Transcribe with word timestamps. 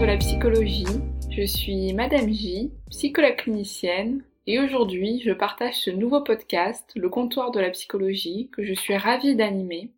la 0.00 0.16
psychologie. 0.16 0.86
Je 1.30 1.42
suis 1.42 1.92
Madame 1.92 2.32
J, 2.32 2.72
psychologue 2.90 3.36
clinicienne, 3.36 4.24
et 4.46 4.58
aujourd'hui 4.58 5.20
je 5.24 5.32
partage 5.32 5.74
ce 5.74 5.90
nouveau 5.90 6.22
podcast, 6.22 6.90
Le 6.96 7.08
comptoir 7.08 7.52
de 7.52 7.60
la 7.60 7.70
psychologie, 7.70 8.48
que 8.52 8.64
je 8.64 8.72
suis 8.72 8.96
ravie 8.96 9.36
d'animer. 9.36 9.90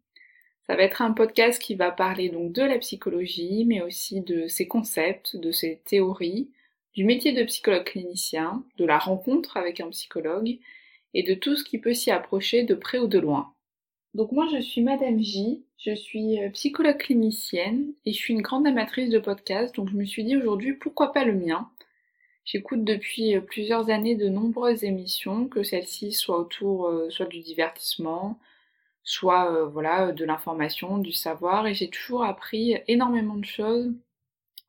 Ça 0.67 0.77
va 0.77 0.83
être 0.83 1.01
un 1.01 1.13
podcast 1.13 1.63
qui 1.63 1.75
va 1.75 1.91
parler 1.91 2.29
donc 2.29 2.53
de 2.53 2.63
la 2.63 2.79
psychologie, 2.79 3.65
mais 3.67 3.81
aussi 3.81 4.21
de 4.21 4.47
ses 4.47 4.67
concepts, 4.67 5.37
de 5.37 5.53
ses 5.53 5.81
théories, 5.85 6.51
du 6.95 7.05
métier 7.05 7.33
de 7.33 7.45
psychologue 7.45 7.85
clinicien, 7.85 8.65
de 8.77 8.85
la 8.85 8.99
rencontre 8.99 9.57
avec 9.57 9.81
un 9.81 9.89
psychologue, 9.89 10.59
et 11.15 11.23
de 11.23 11.35
tout 11.35 11.57
ce 11.57 11.65
qui 11.65 11.79
peut 11.79 11.95
s'y 11.95 12.11
approcher 12.11 12.65
de 12.65 12.75
près 12.75 12.99
ou 12.99 13.07
de 13.07 13.19
loin. 13.19 13.55
Donc 14.13 14.33
moi 14.33 14.47
je 14.53 14.61
suis 14.61 14.83
Madame 14.83 15.21
J, 15.21 15.64
je 15.85 15.95
suis 15.95 16.43
euh, 16.43 16.51
psychologue 16.51 16.97
clinicienne 16.97 17.93
et 18.07 18.13
je 18.13 18.17
suis 18.17 18.33
une 18.33 18.43
grande 18.43 18.67
amatrice 18.67 19.11
de 19.11 19.19
podcasts, 19.19 19.75
donc 19.75 19.91
je 19.91 19.97
me 19.97 20.05
suis 20.05 20.25
dit 20.25 20.37
aujourd'hui 20.37 20.73
pourquoi 20.73 21.13
pas 21.13 21.25
le 21.25 21.35
mien? 21.35 21.71
J'écoute 22.45 22.85
depuis 22.85 23.37
euh, 23.37 23.41
plusieurs 23.41 23.91
années 23.91 24.15
de 24.15 24.29
nombreuses 24.29 24.85
émissions, 24.85 25.47
que 25.47 25.63
celles-ci 25.63 26.13
soient 26.13 26.39
autour 26.39 26.87
euh, 26.87 27.11
soit 27.11 27.27
du 27.27 27.41
divertissement, 27.41 28.39
soit 29.03 29.65
voilà 29.67 30.13
de 30.13 30.25
l'information, 30.25 30.97
du 30.99 31.13
savoir, 31.13 31.67
et 31.67 31.75
j'ai 31.75 31.91
toujours 31.91 32.25
appris 32.25 32.77
énormément 32.89 33.37
de 33.37 33.45
choses 33.45 33.93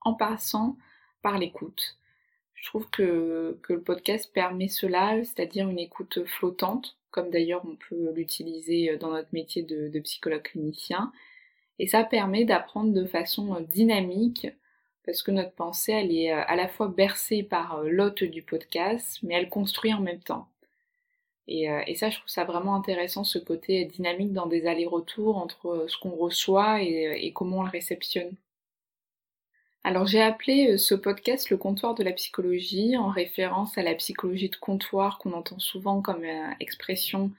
en 0.02 0.14
passant 0.14 0.78
par 1.22 1.38
l'écoute. 1.40 1.98
Je 2.56 2.66
trouve 2.66 2.90
que, 2.90 3.58
que 3.64 3.74
le 3.74 3.82
podcast 3.82 4.34
permet 4.34 4.68
cela, 4.68 5.24
c'est-à-dire 5.24 5.70
une 5.70 5.80
écoute 5.80 6.26
flottante, 6.26 6.98
comme 7.16 7.30
d'ailleurs 7.30 7.64
on 7.66 7.78
peut 7.78 8.12
l'utiliser 8.14 8.92
euh, 8.92 8.98
dans 8.98 9.12
notre 9.12 9.30
métier 9.32 9.64
de, 9.64 10.00
psychologue 10.02 10.44
clinicien. 10.44 11.14
Et 11.80 11.88
ça 11.88 12.04
permet 12.04 12.44
d'apprendre 12.44 12.94
de 12.94 13.06
façon 13.06 13.56
euh, 13.56 13.62
dynamique, 13.62 14.48
parce 15.06 15.24
que 15.24 15.32
notre 15.32 15.54
pensée, 15.54 15.94
elle 15.94 16.12
est 16.12 16.34
euh, 16.34 16.42
à 16.46 16.58
la 16.58 16.68
fois 16.68 16.90
bercée 16.90 17.42
par 17.42 17.84
l'hôte 17.84 18.24
du 18.24 18.44
podcast, 18.44 19.20
mais 19.24 19.36
elle 19.36 19.50
construit 19.50 19.94
en 19.94 20.02
même 20.02 20.20
temps. 20.20 20.50
Et, 21.48 21.68
ça, 21.96 22.10
je 22.10 22.18
trouve 22.18 22.28
ça 22.28 22.44
vraiment 22.44 22.76
intéressant, 22.76 23.24
ce 23.24 23.38
côté 23.38 23.86
dynamique 23.86 24.34
dans 24.34 24.48
des 24.48 24.66
allers-retours 24.66 25.38
entre 25.38 25.86
ce 25.88 25.96
qu'on 26.00 26.16
reçoit 26.16 26.82
et 26.82 27.32
comment 27.36 27.60
on 27.60 27.64
le 27.64 27.70
réceptionne. 27.70 28.36
Alors 29.88 30.08
j'ai 30.08 30.20
appelé 30.20 30.72
euh, 30.72 30.78
ce 30.80 30.96
podcast 30.96 31.52
le 31.52 31.58
comptoir 31.58 31.94
de 31.94 32.04
la 32.04 32.12
psychologie 32.12 32.98
en 32.98 33.10
référence 33.10 33.78
à 33.78 33.84
la 33.84 33.94
psychologie 33.94 34.50
de 34.50 34.56
comptoir 34.56 35.20
qu'on 35.20 35.32
entend 35.34 35.60
souvent 35.60 36.02
comme 36.02 36.24
euh, 36.24 36.50
expression 36.60 37.32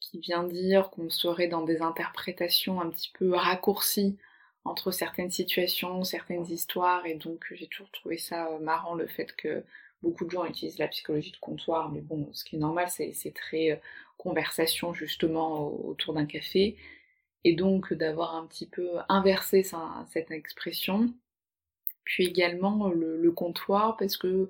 qui 0.00 0.18
vient 0.18 0.44
dire 0.44 0.88
qu'on 0.88 1.10
serait 1.10 1.46
dans 1.46 1.60
des 1.60 1.82
interprétations 1.82 2.80
un 2.80 2.88
petit 2.88 3.12
peu 3.12 3.34
raccourcies 3.34 4.16
entre 4.64 4.92
certaines 4.92 5.30
situations, 5.30 6.04
certaines 6.04 6.46
histoires, 6.46 7.04
et 7.04 7.16
donc 7.16 7.44
j'ai 7.52 7.66
toujours 7.66 7.90
trouvé 7.90 8.16
ça 8.16 8.48
euh, 8.48 8.60
marrant 8.60 8.94
le 8.94 9.06
fait 9.06 9.36
que 9.36 9.62
beaucoup 10.02 10.24
de 10.24 10.30
gens 10.30 10.46
utilisent 10.46 10.78
la 10.78 10.88
psychologie 10.88 11.32
de 11.32 11.36
comptoir, 11.36 11.92
mais 11.92 12.00
bon, 12.00 12.30
ce 12.32 12.46
qui 12.46 12.56
est 12.56 12.60
normal, 12.60 12.88
c'est 12.88 13.34
très 13.34 13.78
conversation 14.16 14.94
justement 14.94 15.68
autour 15.86 16.14
d'un 16.14 16.24
café, 16.24 16.76
et 17.44 17.52
donc 17.52 17.92
d'avoir 17.92 18.36
un 18.36 18.46
petit 18.46 18.66
peu 18.66 18.88
inversé 19.10 19.66
cette 20.10 20.30
expression 20.30 21.12
puis 22.04 22.26
également 22.26 22.88
le, 22.88 23.32
comptoir 23.32 23.96
parce 23.96 24.16
que 24.16 24.48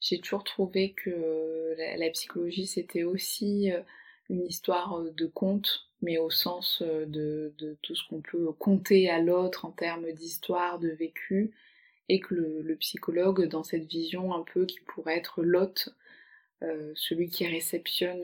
j'ai 0.00 0.20
toujours 0.20 0.44
trouvé 0.44 0.92
que 0.92 1.74
la, 1.98 2.10
psychologie 2.10 2.66
c'était 2.66 3.02
aussi 3.02 3.72
euh, 3.72 3.80
une 4.28 4.46
histoire 4.46 5.00
euh, 5.00 5.10
de 5.10 5.26
conte, 5.26 5.88
mais 6.02 6.18
au 6.18 6.30
sens 6.30 6.82
euh, 6.82 7.06
de, 7.06 7.76
tout 7.82 7.94
ce 7.94 8.02
qu'on 8.08 8.20
peut 8.20 8.52
compter 8.52 9.10
à 9.10 9.20
l'autre 9.20 9.64
en 9.64 9.72
termes 9.72 10.10
d'histoire, 10.12 10.78
de 10.78 10.90
vécu, 10.90 11.52
et 12.08 12.20
que 12.20 12.34
le, 12.34 12.76
psychologue, 12.76 13.46
dans 13.46 13.62
cette 13.62 13.86
vision 13.86 14.34
un 14.34 14.42
peu 14.42 14.66
qui 14.66 14.80
pourrait 14.80 15.16
être 15.16 15.42
l'hôte, 15.42 15.90
celui 16.94 17.30
qui 17.30 17.46
réceptionne 17.46 18.20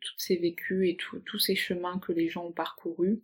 tous 0.00 0.14
ces 0.16 0.36
vécus 0.36 0.88
et 0.88 0.96
tous 0.96 1.38
ces 1.38 1.54
chemins 1.54 1.98
que 1.98 2.12
les 2.12 2.28
gens 2.28 2.46
ont 2.46 2.52
parcourus, 2.52 3.20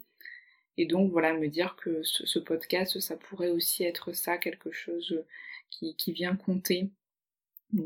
et 0.77 0.87
donc 0.87 1.11
voilà, 1.11 1.33
me 1.35 1.49
dire 1.49 1.77
que 1.77 2.03
ce, 2.03 2.39
podcast, 2.39 3.01
ça 3.01 3.17
pourrait 3.17 3.51
aussi 3.51 3.85
être 3.85 4.13
ça, 4.13 4.39
quelque 4.39 4.71
chose 4.73 5.25
qui, 5.71 5.97
qui 5.97 6.13
vient 6.13 6.37
compter. 6.37 6.91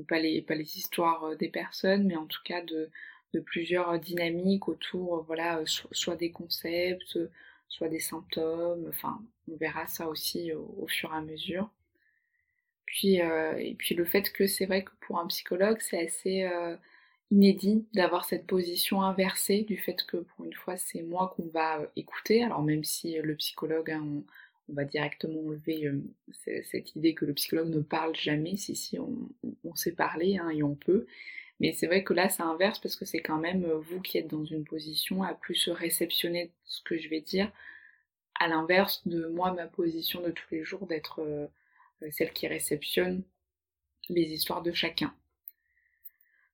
Pas 0.08 0.18
les, 0.18 0.42
pas 0.42 0.54
les 0.54 0.76
histoires 0.76 1.24
euh, 1.24 1.36
des 1.36 1.48
personnes, 1.48 2.06
mais 2.06 2.16
en 2.16 2.26
tout 2.26 2.42
cas 2.44 2.62
de, 2.62 2.90
de 3.32 3.40
plusieurs 3.40 3.98
dynamiques 3.98 4.68
autour, 4.68 5.24
voilà, 5.24 5.62
soit 5.66 6.16
des 6.16 6.30
concepts, 6.30 7.18
soit 7.68 7.88
des 7.88 8.00
symptômes, 8.00 8.86
enfin 8.88 9.22
on 9.48 9.56
verra 9.56 9.86
ça 9.86 10.08
aussi 10.08 10.52
au, 10.52 10.86
fur 10.88 11.12
et 11.12 11.16
à 11.16 11.20
mesure. 11.20 11.70
Puis, 12.86 13.20
euh, 13.22 13.56
et 13.56 13.74
puis 13.74 13.94
le 13.94 14.04
fait 14.04 14.32
que 14.32 14.46
c'est 14.46 14.66
vrai 14.66 14.84
que 14.84 14.90
pour 15.00 15.18
un 15.18 15.26
psychologue, 15.28 15.78
c'est 15.80 16.06
assez 16.06 16.42
euh, 16.44 16.76
inédit 17.30 17.86
d'avoir 17.94 18.24
cette 18.24 18.46
position 18.46 19.02
inversée 19.02 19.62
du 19.62 19.76
fait 19.76 20.04
que 20.06 20.18
pour 20.18 20.44
une 20.44 20.54
fois 20.54 20.76
c'est 20.76 21.02
moi 21.02 21.32
qu'on 21.36 21.46
va 21.48 21.80
euh, 21.80 21.86
écouter, 21.96 22.42
alors 22.42 22.62
même 22.62 22.84
si 22.84 23.18
le 23.18 23.36
psychologue, 23.36 23.90
hein, 23.90 24.04
on, 24.04 24.24
va 24.72 24.84
directement 24.84 25.40
enlever 25.40 25.86
euh, 25.86 26.00
cette 26.62 26.94
idée 26.94 27.14
que 27.14 27.24
le 27.24 27.34
psychologue 27.34 27.70
ne 27.70 27.80
parle 27.80 28.14
jamais, 28.14 28.56
si 28.56 28.76
si 28.76 28.98
on, 28.98 29.28
sait 29.74 29.92
parler 29.92 30.38
hein, 30.38 30.50
et 30.50 30.62
on 30.62 30.74
peut, 30.74 31.06
mais 31.60 31.72
c'est 31.72 31.86
vrai 31.86 32.04
que 32.04 32.14
là 32.14 32.28
c'est 32.28 32.42
inverse 32.42 32.78
parce 32.78 32.96
que 32.96 33.04
c'est 33.04 33.20
quand 33.20 33.38
même 33.38 33.64
euh, 33.64 33.78
vous 33.78 34.00
qui 34.00 34.18
êtes 34.18 34.28
dans 34.28 34.44
une 34.44 34.64
position 34.64 35.22
à 35.22 35.34
plus 35.34 35.68
réceptionner 35.68 36.52
ce 36.64 36.82
que 36.82 36.98
je 36.98 37.08
vais 37.08 37.20
dire, 37.20 37.50
à 38.40 38.48
l'inverse 38.48 39.06
de 39.06 39.26
moi 39.28 39.52
ma 39.52 39.66
position 39.66 40.20
de 40.22 40.30
tous 40.30 40.46
les 40.52 40.64
jours 40.64 40.86
d'être 40.86 41.20
celle 42.10 42.32
qui 42.32 42.46
réceptionne 42.46 43.22
les 44.08 44.32
histoires 44.32 44.62
de 44.62 44.72
chacun. 44.72 45.14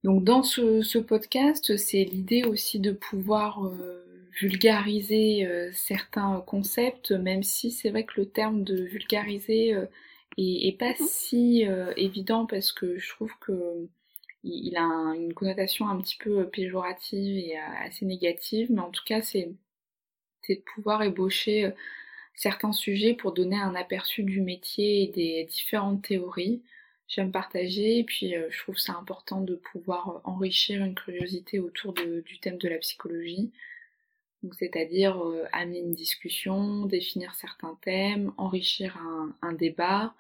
Donc 0.05 0.25
dans 0.25 0.43
ce, 0.43 0.99
podcast, 0.99 1.77
c'est 1.77 2.05
l'idée 2.05 2.45
aussi 2.45 2.79
de 2.79 2.93
pouvoir 2.93 3.67
euh, 3.67 4.05
vulgariser 4.41 5.47
euh, 5.47 5.71
certains 5.73 6.43
concepts, 6.47 7.11
même 7.11 7.43
si 7.43 7.71
c'est 7.71 7.91
vrai 7.91 8.05
que 8.05 8.21
le 8.21 8.27
terme 8.29 8.63
de 8.63 8.83
vulgariser 8.85 9.75
euh, 9.75 9.87
est, 10.37 10.79
pas 10.79 10.93
mmh. 10.93 11.07
si 11.09 11.67
évident 11.97 12.47
parce 12.47 12.73
que 12.73 12.99
je 12.99 13.09
trouve 13.09 13.33
que 13.41 13.89
il 14.45 14.77
a 14.77 14.83
une 15.17 15.35
connotation 15.35 15.89
un 15.89 16.01
petit 16.01 16.17
peu 16.19 16.49
péjorative 16.49 17.37
et 17.37 17.57
assez 17.59 18.05
négative, 18.05 18.71
mais 18.71 18.81
en 18.81 18.91
tout 18.91 19.03
cas 19.05 19.23
c'est 19.23 19.51
de 20.49 20.63
pouvoir 20.75 21.03
ébaucher 21.03 21.73
certains 22.35 22.73
sujets 22.73 23.15
pour 23.15 23.33
donner 23.33 23.59
un 23.59 23.75
aperçu 23.75 24.23
du 24.23 24.41
métier 24.43 25.03
et 25.03 25.07
des 25.09 25.45
différentes 25.45 26.03
théories 26.03 26.63
j'aime 27.09 27.31
partager 27.31 27.99
et 27.99 28.05
puis 28.05 28.35
euh, 28.35 28.49
je 28.51 28.59
trouve 28.59 28.79
ça 28.79 28.95
important 28.95 29.41
de 29.41 29.55
pouvoir 29.55 30.09
euh, 30.09 30.21
enrichir 30.25 30.85
une 30.85 30.95
curiosité 30.95 31.59
autour 31.59 31.93
du 31.95 32.39
thème 32.41 32.59
de 32.59 32.69
la 32.69 32.79
psychologie. 32.79 33.51
C'est-à-dire 34.59 35.21
euh, 35.23 35.45
amener 35.53 35.81
une 35.81 35.95
discussion, 35.95 36.87
définir 36.87 37.35
certains 37.35 37.77
thèmes, 37.83 38.33
enrichir 38.37 38.97
un, 39.43 39.53
débat, 39.53 40.15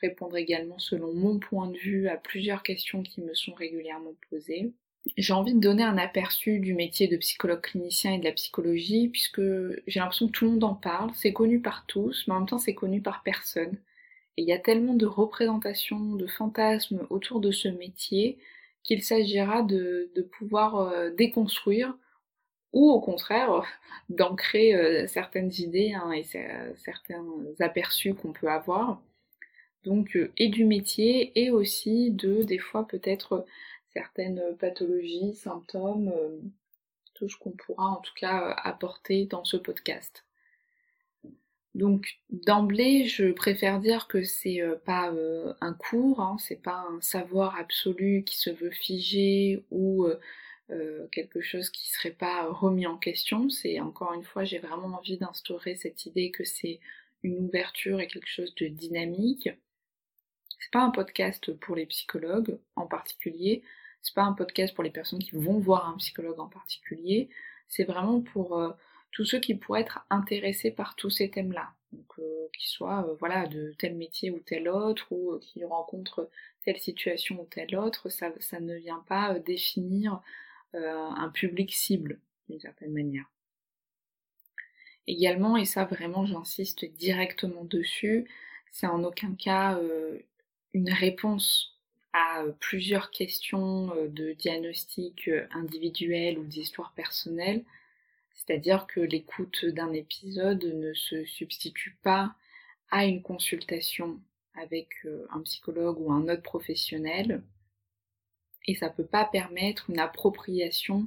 répondre 0.00 0.36
également 0.36 0.78
selon 0.78 1.14
mon 1.14 1.38
point 1.38 1.68
de 1.68 1.78
vue 1.78 2.08
à 2.08 2.16
plusieurs 2.16 2.62
questions 2.62 3.02
qui 3.02 3.20
me 3.20 3.34
sont 3.34 3.54
régulièrement 3.54 4.14
posées. 4.28 4.72
J'ai 5.16 5.32
envie 5.32 5.54
de 5.54 5.60
donner 5.60 5.82
un 5.82 5.96
aperçu 5.96 6.58
du 6.58 6.74
métier 6.74 7.08
de 7.08 7.16
psychologue 7.16 7.62
clinicien 7.62 8.12
et 8.12 8.18
de 8.18 8.24
la 8.24 8.32
psychologie 8.32 9.08
puisque 9.08 9.40
j'ai 9.86 10.00
l'impression 10.00 10.26
que 10.26 10.32
tout 10.32 10.44
le 10.44 10.50
monde 10.52 10.64
en 10.64 10.74
parle, 10.74 11.10
c'est 11.14 11.32
connu 11.32 11.60
par 11.60 11.86
tous, 11.86 12.24
mais 12.26 12.34
en 12.34 12.40
même 12.40 12.48
temps 12.48 12.58
c'est 12.58 12.74
connu 12.74 13.00
par 13.00 13.22
personne. 13.22 13.78
Et 14.36 14.42
il 14.42 14.48
y 14.48 14.52
a 14.52 14.58
tellement 14.58 14.94
de 14.94 15.06
représentations, 15.06 16.14
de 16.14 16.26
fantasmes 16.26 17.06
autour 17.10 17.40
de 17.40 17.50
ce 17.50 17.68
métier 17.68 18.38
qu'il 18.82 19.02
s'agira 19.02 19.62
de, 19.62 20.10
pouvoir 20.38 20.76
euh, 20.76 21.10
déconstruire 21.10 21.96
ou 22.72 22.90
au 22.90 23.00
contraire 23.00 23.64
d'ancrer 24.08 24.74
euh, 24.74 25.06
certaines 25.06 25.52
idées 25.58 25.92
hein, 25.92 26.12
et 26.12 26.24
certains 26.76 27.26
aperçus 27.58 28.14
qu'on 28.14 28.32
peut 28.32 28.50
avoir. 28.50 29.00
Donc 29.84 30.16
euh, 30.16 30.32
et 30.36 30.48
du 30.48 30.64
métier 30.64 31.32
et 31.40 31.50
aussi 31.50 32.10
de 32.10 32.42
des 32.42 32.58
fois 32.58 32.86
peut-être 32.86 33.46
certaines 33.92 34.42
pathologies, 34.58 35.34
symptômes, 35.34 36.12
tout 37.14 37.28
ce 37.28 37.36
qu'on 37.36 37.50
pourra 37.50 37.88
en 37.88 38.00
tout 38.00 38.14
cas 38.14 38.54
apporter 38.62 39.26
dans 39.26 39.44
ce 39.44 39.56
podcast. 39.56 40.24
Donc 41.74 42.18
d'emblée, 42.30 43.06
je 43.06 43.30
préfère 43.30 43.78
dire 43.78 44.08
que 44.08 44.24
c'est 44.24 44.60
euh, 44.60 44.74
pas 44.76 45.12
euh, 45.12 45.54
un 45.60 45.72
cours, 45.72 46.20
hein, 46.20 46.36
c'est 46.40 46.60
pas 46.60 46.84
un 46.90 47.00
savoir 47.00 47.56
absolu 47.56 48.24
qui 48.24 48.36
se 48.38 48.50
veut 48.50 48.70
figé 48.70 49.64
ou 49.70 50.06
euh, 50.70 51.06
quelque 51.12 51.40
chose 51.40 51.70
qui 51.70 51.88
serait 51.90 52.10
pas 52.10 52.50
remis 52.50 52.86
en 52.86 52.96
question. 52.96 53.48
C'est 53.50 53.78
encore 53.80 54.14
une 54.14 54.24
fois, 54.24 54.44
j'ai 54.44 54.58
vraiment 54.58 54.96
envie 54.98 55.16
d'instaurer 55.16 55.76
cette 55.76 56.06
idée 56.06 56.32
que 56.32 56.44
c'est 56.44 56.80
une 57.22 57.38
ouverture 57.38 58.00
et 58.00 58.08
quelque 58.08 58.28
chose 58.28 58.54
de 58.56 58.66
dynamique. 58.66 59.48
C'est 60.58 60.72
pas 60.72 60.82
un 60.82 60.90
podcast 60.90 61.52
pour 61.52 61.76
les 61.76 61.86
psychologues 61.86 62.58
en 62.74 62.86
particulier, 62.86 63.62
c'est 64.02 64.14
pas 64.14 64.24
un 64.24 64.32
podcast 64.32 64.74
pour 64.74 64.84
les 64.84 64.90
personnes 64.90 65.20
qui 65.20 65.36
vont 65.36 65.58
voir 65.58 65.88
un 65.88 65.96
psychologue 65.98 66.40
en 66.40 66.48
particulier, 66.48 67.30
c'est 67.68 67.84
vraiment 67.84 68.20
pour 68.20 68.58
tous 69.12 69.24
ceux 69.24 69.40
qui 69.40 69.54
pourraient 69.54 69.82
être 69.82 70.06
intéressés 70.10 70.70
par 70.70 70.96
tous 70.96 71.10
ces 71.10 71.30
thèmes-là. 71.30 71.70
Donc 71.92 72.14
qu'il 72.56 72.68
soit 72.68 73.16
voilà 73.18 73.46
de 73.46 73.74
tel 73.78 73.96
métier 73.96 74.30
ou 74.30 74.38
tel 74.38 74.68
autre, 74.68 75.10
ou 75.10 75.38
qu'il 75.40 75.66
rencontre 75.66 76.30
telle 76.64 76.78
situation 76.78 77.40
ou 77.40 77.46
telle 77.46 77.76
autre, 77.76 78.08
ça, 78.10 78.32
ça 78.38 78.60
ne 78.60 78.76
vient 78.76 79.04
pas 79.08 79.38
définir 79.40 80.20
un 80.72 81.30
public 81.30 81.72
cible 81.74 82.20
d'une 82.48 82.60
certaine 82.60 82.92
manière. 82.92 83.28
Également, 85.06 85.56
et 85.56 85.64
ça 85.64 85.84
vraiment 85.84 86.24
j'insiste 86.24 86.84
directement 86.84 87.64
dessus, 87.64 88.28
c'est 88.70 88.86
en 88.86 89.02
aucun 89.02 89.34
cas 89.34 89.78
euh, 89.78 90.18
une 90.72 90.92
réponse 90.92 91.78
à 92.12 92.42
euh, 92.42 92.52
plusieurs 92.60 93.10
questions 93.10 93.92
euh, 93.94 94.08
de 94.08 94.32
diagnostic 94.32 95.28
individuel 95.52 96.38
ou 96.38 96.44
d'histoire 96.44 96.92
personnelle. 96.94 97.64
C'est-à-dire 98.40 98.86
que 98.86 99.00
l'écoute 99.00 99.66
d'un 99.66 99.92
épisode 99.92 100.64
ne 100.64 100.94
se 100.94 101.24
substitue 101.26 101.98
pas 102.02 102.34
à 102.90 103.04
une 103.04 103.22
consultation 103.22 104.18
avec 104.54 104.88
un 105.30 105.40
psychologue 105.42 106.00
ou 106.00 106.10
un 106.10 106.28
autre 106.28 106.42
professionnel 106.42 107.42
et 108.66 108.74
ça 108.74 108.88
peut 108.88 109.06
pas 109.06 109.24
permettre 109.24 109.90
une 109.90 109.98
appropriation 109.98 111.06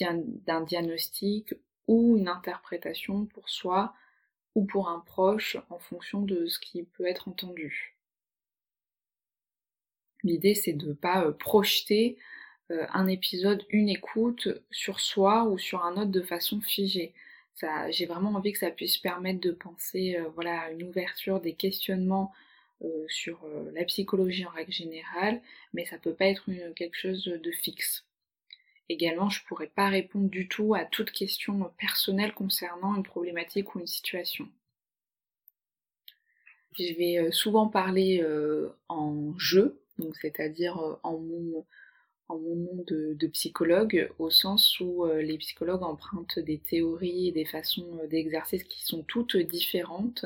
d'un 0.00 0.60
diagnostic 0.62 1.54
ou 1.86 2.16
une 2.16 2.28
interprétation 2.28 3.26
pour 3.26 3.48
soi 3.48 3.94
ou 4.54 4.64
pour 4.64 4.88
un 4.88 5.00
proche 5.00 5.56
en 5.70 5.78
fonction 5.78 6.22
de 6.22 6.46
ce 6.46 6.58
qui 6.58 6.82
peut 6.82 7.06
être 7.06 7.28
entendu. 7.28 7.96
L'idée 10.22 10.54
c'est 10.54 10.72
de 10.72 10.88
ne 10.88 10.92
pas 10.94 11.24
euh, 11.24 11.32
projeter 11.32 12.16
euh, 12.18 12.41
un 12.92 13.06
épisode, 13.06 13.64
une 13.70 13.88
écoute 13.88 14.48
sur 14.70 15.00
soi 15.00 15.44
ou 15.44 15.58
sur 15.58 15.84
un 15.84 15.96
autre 15.96 16.10
de 16.10 16.22
façon 16.22 16.60
figée. 16.60 17.14
J'ai 17.90 18.06
vraiment 18.06 18.30
envie 18.30 18.52
que 18.52 18.58
ça 18.58 18.70
puisse 18.70 18.98
permettre 18.98 19.40
de 19.40 19.52
penser 19.52 20.16
euh, 20.16 20.28
voilà, 20.34 20.70
une 20.72 20.82
ouverture 20.84 21.40
des 21.40 21.54
questionnements 21.54 22.32
sur 23.06 23.46
la 23.74 23.84
psychologie 23.84 24.44
en 24.44 24.50
règle 24.50 24.72
générale, 24.72 25.40
mais 25.72 25.84
ça 25.84 25.98
peut 25.98 26.14
pas 26.14 26.26
être 26.26 26.50
quelque 26.74 26.96
chose 26.96 27.22
de 27.22 27.52
fixe. 27.52 28.04
Également, 28.88 29.30
je 29.30 29.44
pourrais 29.44 29.68
pas 29.68 29.88
répondre 29.88 30.28
du 30.28 30.48
tout 30.48 30.74
à 30.74 30.84
toute 30.84 31.12
question 31.12 31.70
personnelle 31.78 32.34
concernant 32.34 32.94
une 32.96 33.02
problématique 33.02 33.74
ou 33.74 33.80
une 33.80 33.86
situation. 33.86 34.48
Je 36.78 36.94
vais 36.94 37.18
euh, 37.18 37.30
souvent 37.30 37.68
parler 37.68 38.20
euh, 38.22 38.70
en 38.88 39.38
jeu, 39.38 39.80
donc 39.98 40.16
c'est-à-dire 40.16 40.78
euh, 40.78 40.96
en 41.02 41.18
mon, 41.18 41.66
mon 42.38 42.56
nom 42.56 42.84
de, 42.86 43.26
psychologue, 43.28 44.10
au 44.18 44.30
sens 44.30 44.78
où 44.80 45.06
les 45.06 45.38
psychologues 45.38 45.82
empruntent 45.82 46.38
des 46.38 46.58
théories 46.58 47.28
et 47.28 47.32
des 47.32 47.44
façons 47.44 48.00
d'exercice 48.10 48.64
qui 48.64 48.84
sont 48.84 49.02
toutes 49.02 49.36
différentes, 49.36 50.24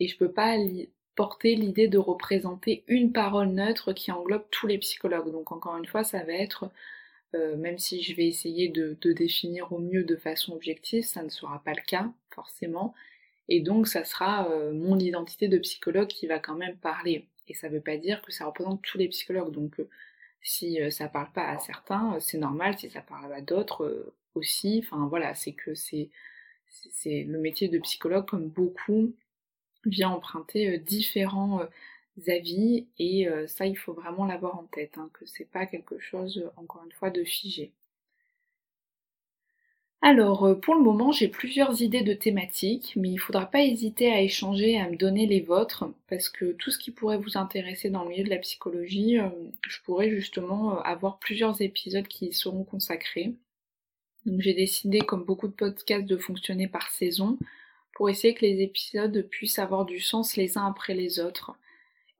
et 0.00 0.08
je 0.08 0.16
peux 0.16 0.32
pas 0.32 0.56
porter 1.14 1.54
l'idée 1.54 1.88
de 1.88 1.98
représenter 1.98 2.84
une 2.88 3.12
parole 3.12 3.48
neutre 3.48 3.92
qui 3.92 4.10
englobe 4.10 4.44
tous 4.50 4.66
les 4.66 4.78
psychologues. 4.78 5.30
Donc 5.30 5.52
encore 5.52 5.76
une 5.76 5.86
fois, 5.86 6.04
ça 6.04 6.24
va 6.24 6.32
être 6.32 6.70
euh, 7.34 7.56
même 7.56 7.78
si 7.78 8.02
je 8.02 8.14
vais 8.14 8.26
essayer 8.26 8.68
de, 8.68 8.96
définir 9.12 9.72
au 9.72 9.78
mieux 9.78 10.04
de 10.04 10.16
façon 10.16 10.52
objective, 10.52 11.04
ça 11.04 11.22
ne 11.22 11.28
sera 11.28 11.62
pas 11.64 11.72
le 11.72 11.82
cas, 11.86 12.10
forcément. 12.30 12.94
Et 13.48 13.60
donc, 13.60 13.88
ça 13.88 14.04
sera 14.04 14.50
euh, 14.50 14.72
mon 14.72 14.98
identité 14.98 15.48
de 15.48 15.58
psychologue 15.58 16.08
qui 16.08 16.26
va 16.26 16.38
quand 16.38 16.54
même 16.54 16.76
parler. 16.76 17.26
Et 17.48 17.54
ça 17.54 17.68
ne 17.68 17.74
veut 17.74 17.80
pas 17.80 17.96
dire 17.96 18.22
que 18.22 18.32
ça 18.32 18.46
représente 18.46 18.82
tous 18.82 18.98
les 18.98 19.08
psychologues. 19.08 19.52
Donc, 19.52 19.80
euh, 19.80 19.88
si 20.44 20.78
ça 20.92 21.08
parle 21.08 21.32
pas 21.32 21.48
à 21.48 21.58
certains, 21.58 22.20
c'est 22.20 22.38
normal. 22.38 22.78
Si 22.78 22.90
ça 22.90 23.00
parle 23.02 23.32
à 23.32 23.40
d'autres 23.40 24.12
aussi. 24.34 24.82
Enfin, 24.84 25.06
voilà, 25.08 25.34
c'est 25.34 25.52
que 25.52 25.74
c'est 25.74 26.10
le 27.04 27.38
métier 27.38 27.68
de 27.68 27.78
psychologue, 27.80 28.26
comme 28.26 28.48
beaucoup, 28.48 29.14
vient 29.86 30.10
emprunter 30.10 30.78
différents 30.78 31.62
avis 32.28 32.86
et 32.98 33.28
euh, 33.28 33.46
ça 33.46 33.66
il 33.66 33.76
faut 33.76 33.92
vraiment 33.92 34.26
l'avoir 34.26 34.58
en 34.58 34.64
tête, 34.64 34.98
hein, 34.98 35.10
que 35.14 35.26
c'est 35.26 35.50
pas 35.50 35.66
quelque 35.66 35.98
chose 35.98 36.50
encore 36.56 36.84
une 36.84 36.92
fois 36.92 37.10
de 37.10 37.24
figé. 37.24 37.72
Alors 40.06 40.44
euh, 40.44 40.54
pour 40.54 40.74
le 40.74 40.82
moment 40.82 41.12
j'ai 41.12 41.28
plusieurs 41.28 41.80
idées 41.80 42.02
de 42.02 42.12
thématiques, 42.12 42.92
mais 42.94 43.08
il 43.08 43.16
faudra 43.16 43.46
pas 43.46 43.62
hésiter 43.62 44.12
à 44.12 44.20
échanger, 44.20 44.78
à 44.78 44.90
me 44.90 44.96
donner 44.96 45.26
les 45.26 45.40
vôtres, 45.40 45.86
parce 46.10 46.28
que 46.28 46.52
tout 46.52 46.70
ce 46.70 46.78
qui 46.78 46.90
pourrait 46.90 47.16
vous 47.16 47.38
intéresser 47.38 47.88
dans 47.88 48.04
le 48.04 48.10
milieu 48.10 48.22
de 48.22 48.28
la 48.28 48.36
psychologie, 48.36 49.18
euh, 49.18 49.30
je 49.66 49.80
pourrais 49.80 50.10
justement 50.10 50.78
avoir 50.82 51.18
plusieurs 51.18 51.62
épisodes 51.62 52.06
qui 52.06 52.26
y 52.26 52.32
seront 52.34 52.64
consacrés. 52.64 53.32
Donc 54.26 54.42
j'ai 54.42 54.52
décidé, 54.52 54.98
comme 54.98 55.24
beaucoup 55.24 55.48
de 55.48 55.54
podcasts, 55.54 56.04
de 56.04 56.18
fonctionner 56.18 56.68
par 56.68 56.90
saison, 56.90 57.38
pour 57.94 58.10
essayer 58.10 58.34
que 58.34 58.44
les 58.44 58.60
épisodes 58.60 59.26
puissent 59.30 59.58
avoir 59.58 59.86
du 59.86 60.00
sens 60.00 60.36
les 60.36 60.58
uns 60.58 60.66
après 60.66 60.92
les 60.92 61.18
autres. 61.18 61.52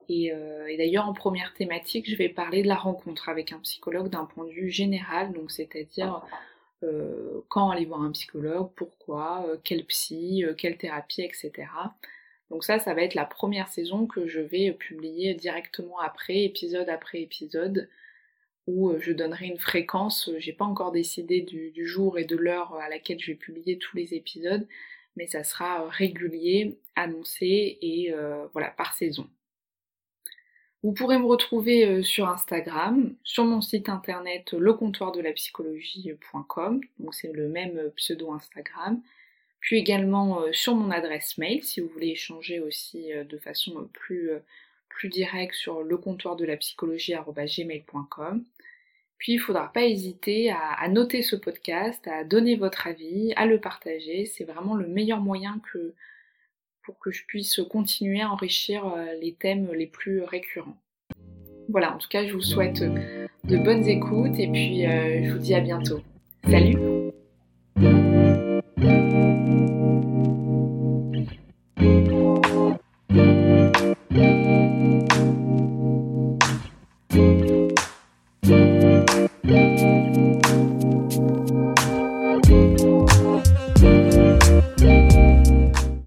Euh, 0.09 0.65
et, 0.65 0.77
d'ailleurs, 0.77 1.07
en 1.07 1.13
première 1.13 1.53
thématique, 1.53 2.09
je 2.09 2.15
vais 2.15 2.29
parler 2.29 2.63
de 2.63 2.67
la 2.67 2.75
rencontre 2.75 3.29
avec 3.29 3.51
un 3.51 3.59
psychologue 3.59 4.09
d'un 4.09 4.25
point 4.25 4.45
de 4.45 4.51
vue 4.51 4.71
général, 4.71 5.33
donc 5.33 5.51
c'est-à-dire 5.51 6.15
euh, 6.15 6.35
quand 7.47 7.69
aller 7.69 7.85
voir 7.85 8.01
un 8.01 8.11
psychologue, 8.11 8.71
pourquoi, 8.75 9.45
euh, 9.47 9.57
quel 9.63 9.85
psy, 9.85 10.43
quelle 10.57 10.77
thérapie, 10.77 11.21
etc. 11.21 11.51
Donc 12.49 12.63
ça, 12.63 12.79
ça 12.79 12.93
va 12.93 13.01
être 13.01 13.15
la 13.15 13.25
première 13.25 13.69
saison 13.69 14.05
que 14.05 14.27
je 14.27 14.39
vais 14.39 14.71
publier 14.71 15.33
directement 15.33 15.99
après, 15.99 16.43
épisode 16.43 16.89
après 16.89 17.21
épisode, 17.21 17.89
où 18.67 18.93
je 18.99 19.11
donnerai 19.11 19.47
une 19.47 19.59
fréquence. 19.59 20.29
J'ai 20.37 20.53
pas 20.53 20.65
encore 20.65 20.91
décidé 20.91 21.41
du 21.41 21.87
jour 21.87 22.19
et 22.19 22.25
de 22.25 22.35
l'heure 22.35 22.75
à 22.75 22.89
laquelle 22.89 23.19
je 23.19 23.31
vais 23.31 23.37
publier 23.37 23.77
tous 23.77 23.95
les 23.97 24.13
épisodes, 24.13 24.67
mais 25.15 25.27
ça 25.27 25.43
sera 25.43 25.87
régulier, 25.89 26.79
annoncé 26.95 27.77
et 27.81 28.13
voilà 28.53 28.69
par 28.69 28.93
saison. 28.95 29.27
Vous 30.85 30.93
pourrez 30.93 31.17
me 31.17 31.25
retrouver 31.25 31.83
euh, 31.83 32.03
sur 32.03 32.29
Instagram, 32.29 33.15
sur 33.23 33.43
mon 33.43 33.59
site 33.59 33.89
internet 33.89 34.51
lecomptoirdelaPsychologie.com, 34.51 36.79
donc 36.99 37.15
c'est 37.15 37.33
le 37.33 37.49
même 37.49 37.79
euh, 37.79 37.89
pseudo 37.95 38.31
Instagram, 38.31 39.01
puis 39.59 39.79
également 39.79 40.41
euh, 40.41 40.53
sur 40.53 40.75
mon 40.75 40.91
adresse 40.91 41.39
mail 41.39 41.63
si 41.63 41.81
vous 41.81 41.87
voulez 41.87 42.09
échanger 42.09 42.59
aussi 42.59 43.09
de 43.27 43.37
façon 43.39 43.89
plus, 43.93 44.29
plus 44.87 45.09
directe 45.09 45.55
sur 45.55 45.81
lecomptoirdelaPsychologie.gmail.com. 45.81 48.45
Puis 49.17 49.31
il 49.31 49.37
ne 49.37 49.41
faudra 49.41 49.73
pas 49.73 49.85
hésiter 49.85 50.51
à, 50.51 50.87
noter 50.87 51.23
ce 51.23 51.35
podcast, 51.35 52.07
à 52.07 52.23
donner 52.23 52.57
votre 52.57 52.85
avis, 52.85 53.33
à 53.37 53.47
le 53.47 53.59
partager. 53.59 54.27
C'est 54.27 54.43
vraiment 54.43 54.75
le 54.75 54.85
meilleur 54.85 55.19
moyen 55.19 55.59
que, 55.73 55.95
pour 56.85 56.99
que 56.99 57.11
je 57.11 57.23
puisse 57.25 57.59
continuer 57.69 58.21
à 58.21 58.31
enrichir 58.31 58.85
euh, 58.85 59.05
les 59.21 59.33
thèmes 59.33 59.71
les 59.73 59.87
plus 59.87 60.23
récurrents. 60.23 60.77
Voilà, 61.69 61.95
en 61.95 61.97
tout 61.97 62.07
cas, 62.09 62.25
je 62.25 62.33
vous 62.33 62.41
souhaite 62.41 62.83
de 62.83 63.57
bonnes 63.57 63.87
écoutes 63.87 64.39
et 64.39 64.47
puis 64.47 64.85
euh, 64.85 65.23
je 65.23 65.31
vous 65.31 65.39
dis 65.39 65.55
à 65.55 65.61
bientôt. 65.61 66.01
Salut 66.47 66.77